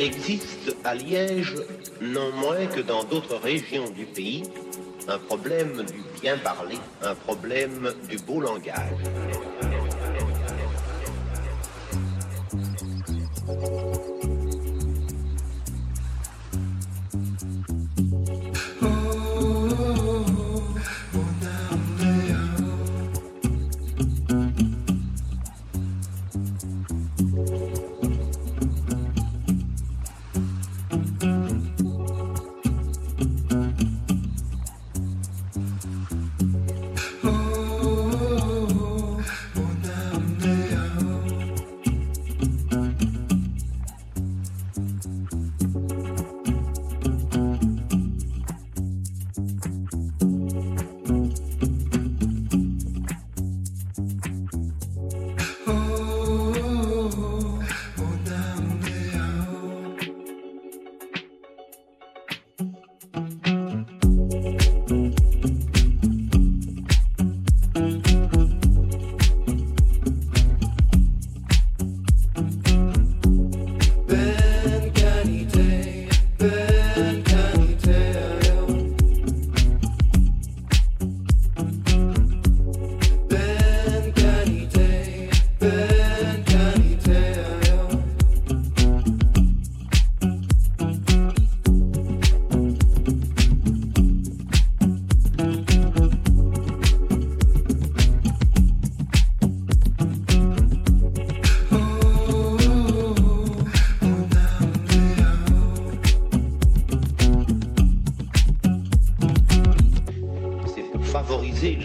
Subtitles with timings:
[0.00, 1.56] Il existe à Liège,
[2.00, 4.44] non moins que dans d'autres régions du pays,
[5.06, 8.96] un problème du bien parler, un problème du beau langage.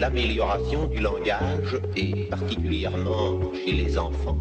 [0.00, 4.38] L'amélioration du langage, et particulièrement chez les enfants,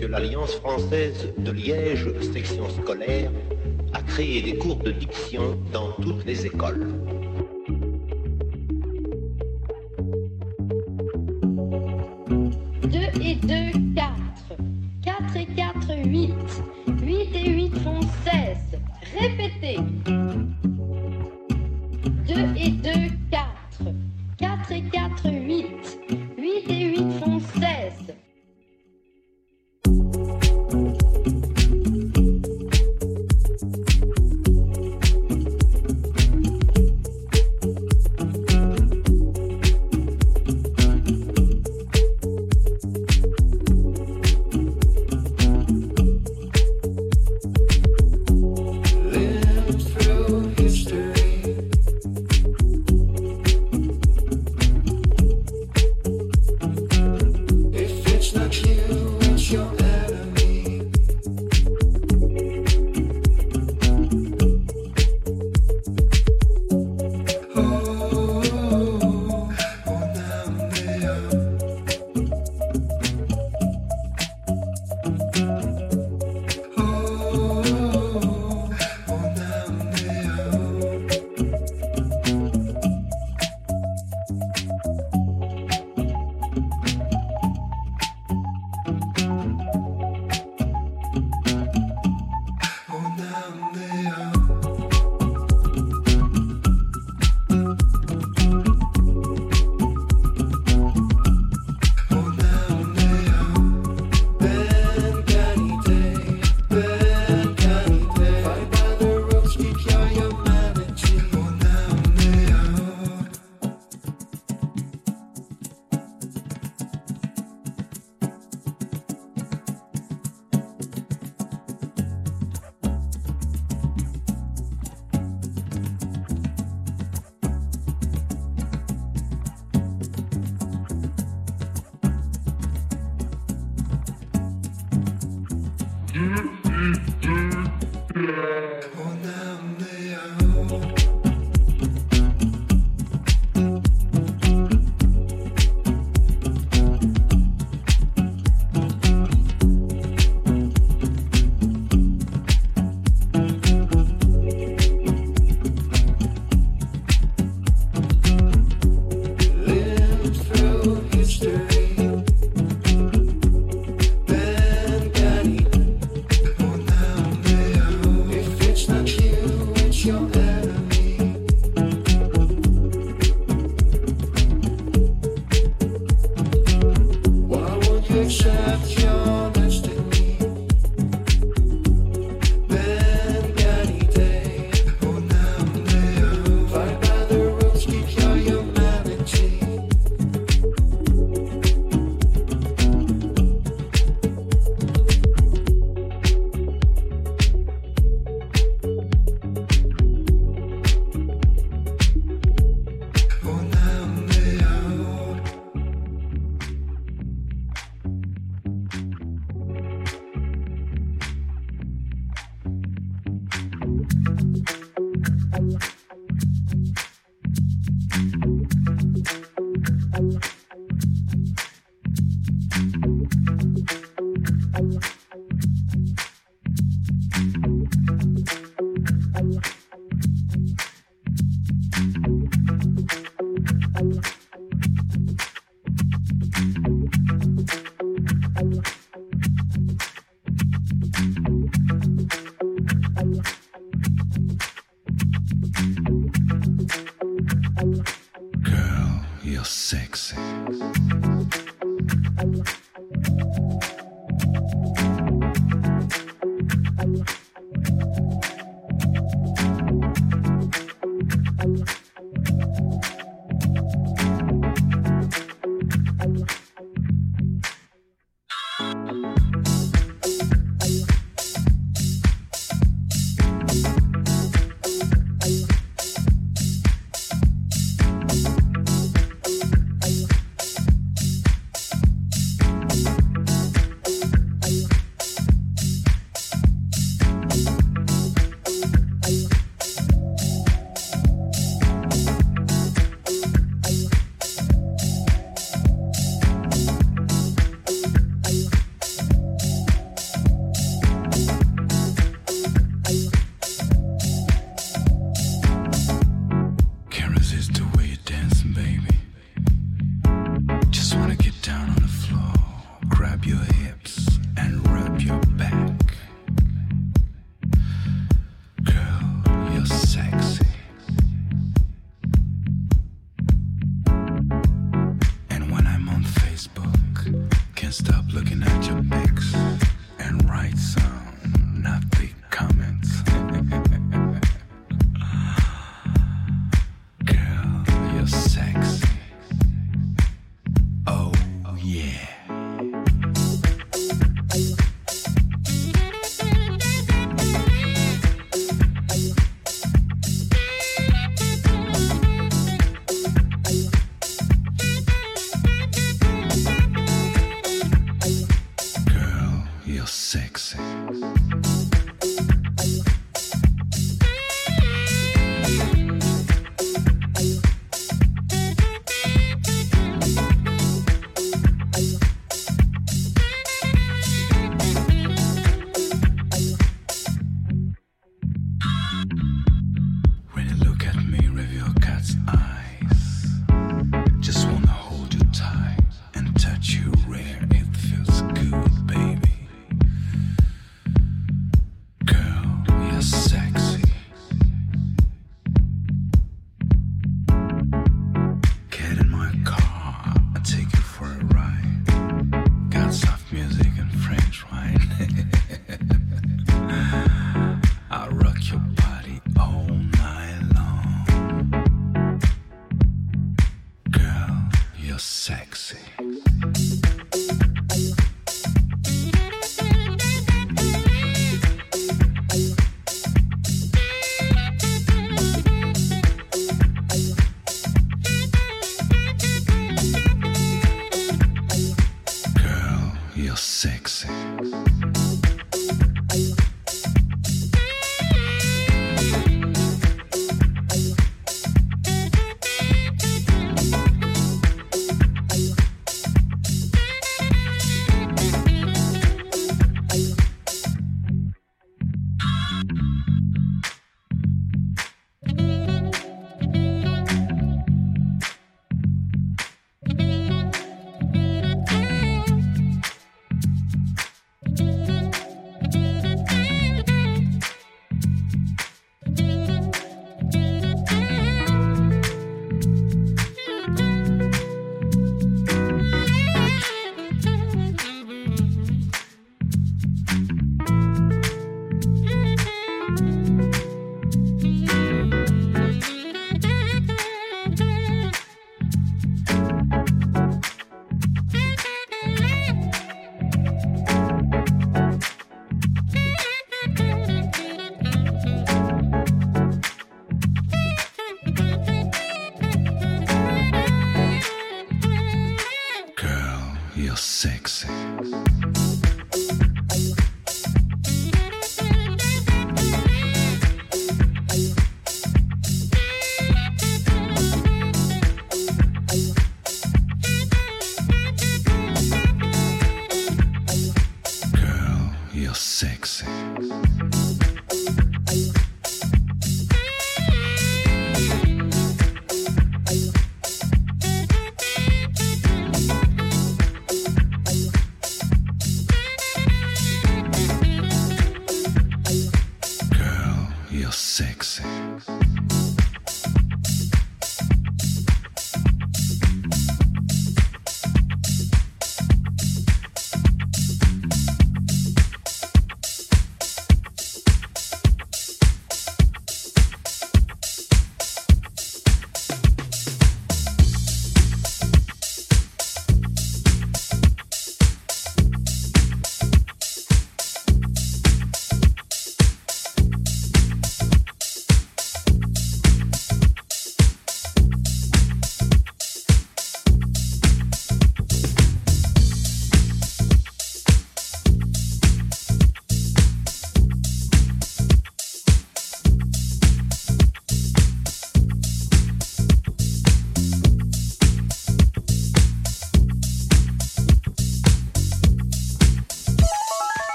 [0.00, 3.30] que l'Alliance française de Liège, section scolaire,
[3.92, 7.21] a créé des cours de diction dans toutes les écoles.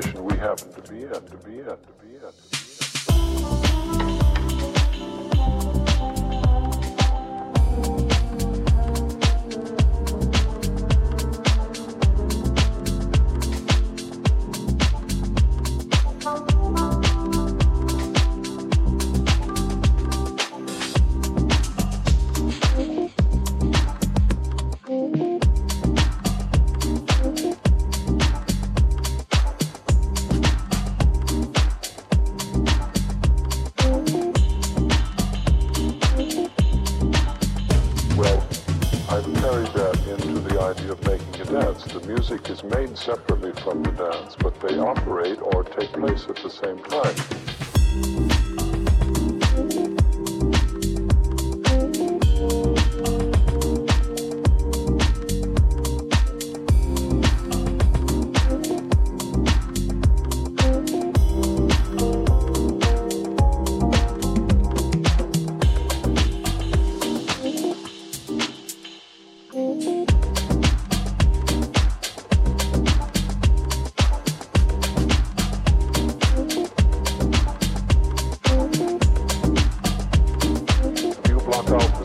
[0.00, 1.12] situation we happen to be in.
[1.12, 1.53] To be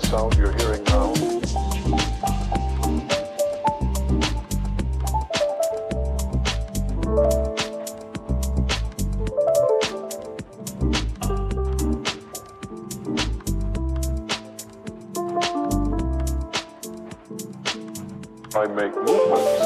[0.10, 1.14] sound you're hearing now,
[18.56, 19.62] I make movements.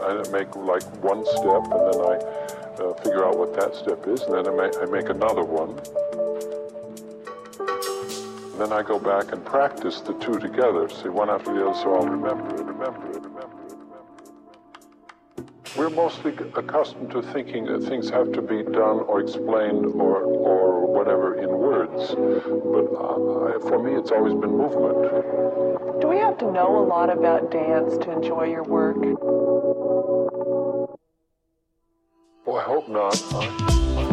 [0.00, 2.16] I make like one step and then I
[2.80, 6.05] uh, figure out what that step is, and then I I make another one.
[8.58, 11.94] Then I go back and practice the two together, see one after the other, so
[11.94, 14.24] I'll remember it, remember it, remember it, remember
[15.36, 15.76] it.
[15.76, 20.86] We're mostly accustomed to thinking that things have to be done or explained or, or
[20.86, 22.14] whatever in words.
[22.14, 26.00] But uh, for me, it's always been movement.
[26.00, 28.96] Do we have to know a lot about dance to enjoy your work?
[32.46, 33.20] Oh, I hope not.
[33.32, 34.05] Well,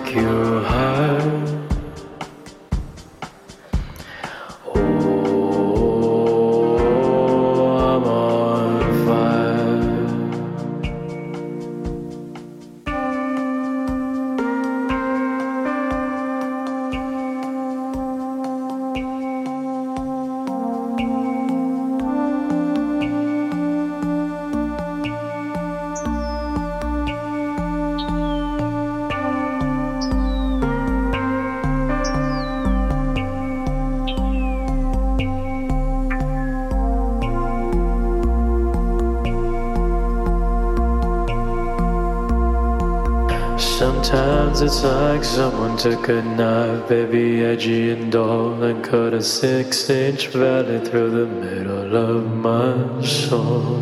[0.00, 1.75] can take you
[45.36, 51.10] someone took a knife, baby, edgy and dull, and cut a six inch valley through
[51.10, 53.76] the middle of my soul.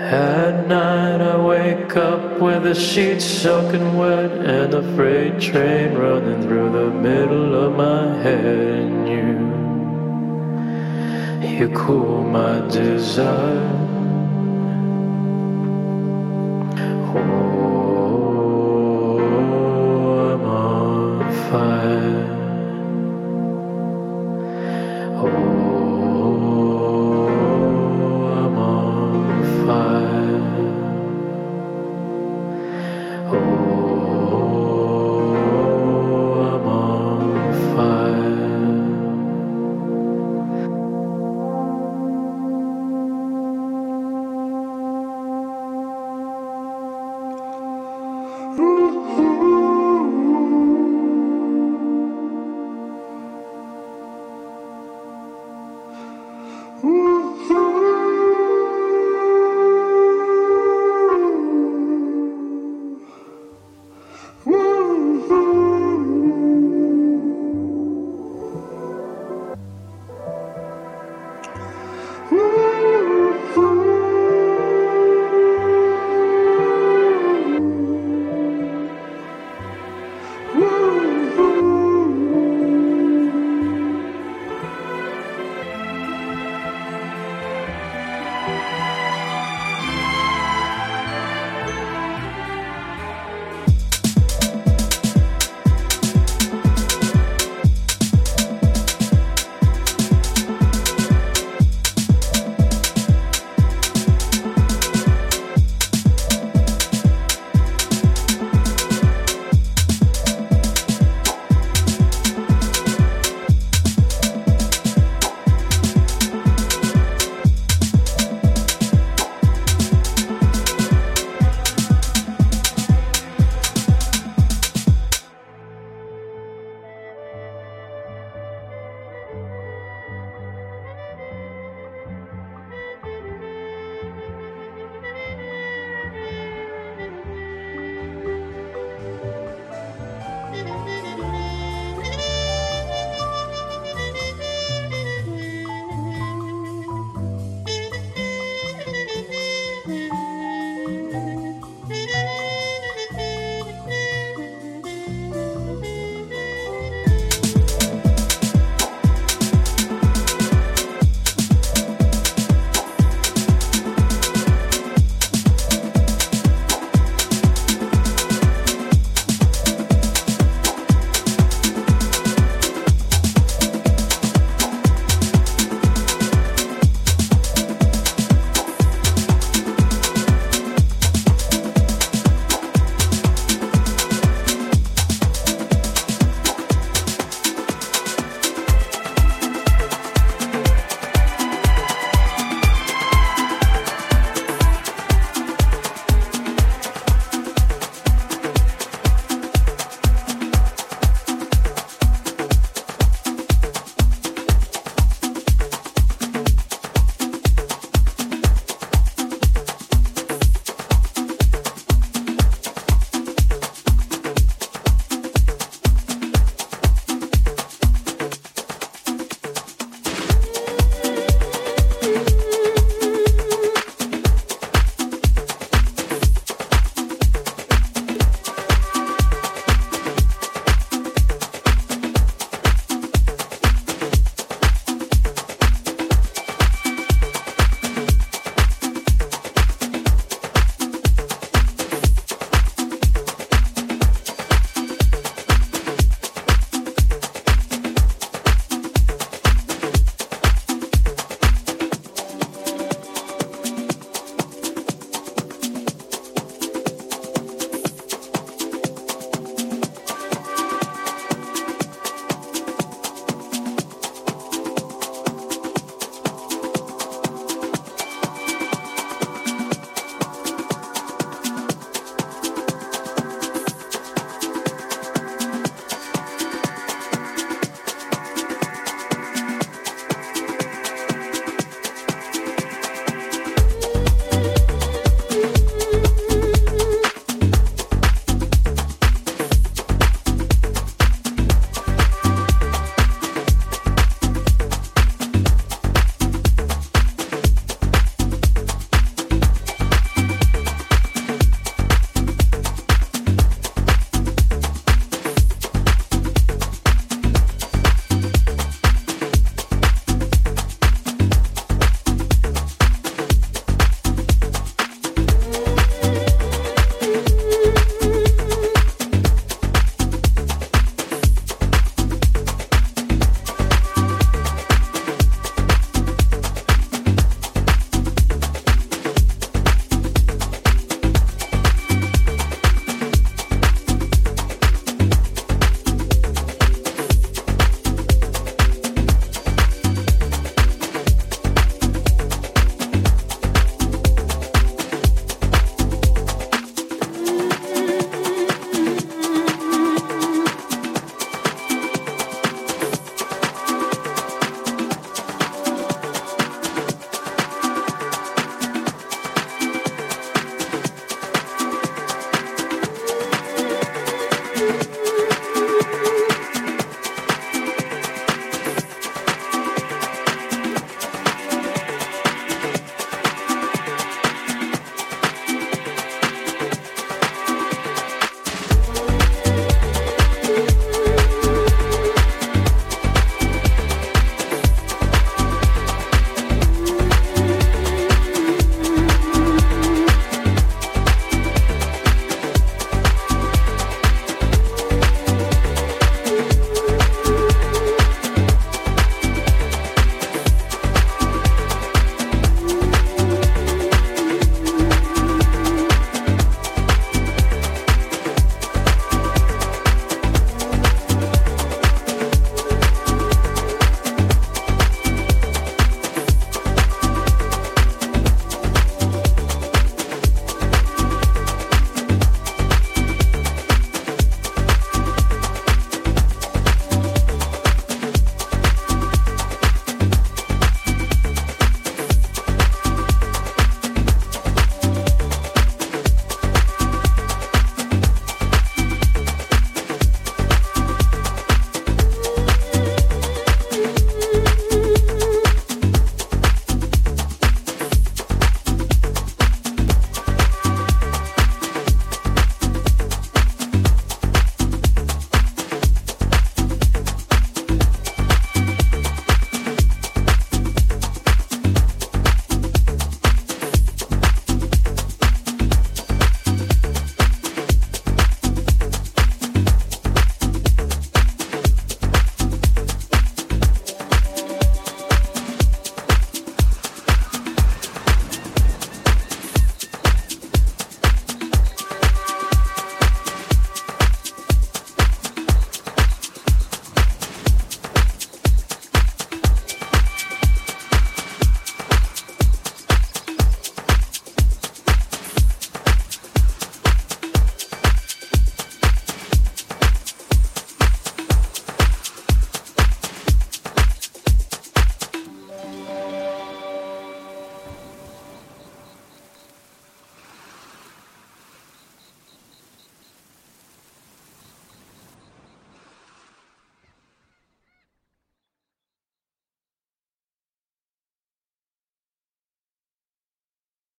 [0.00, 6.42] At night, I wake up with the sheets soaking wet and the freight train running
[6.42, 8.44] through the middle of my head,
[8.82, 9.28] and you,
[11.56, 13.83] you cool my desire.